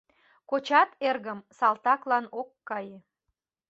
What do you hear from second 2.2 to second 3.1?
ок кае.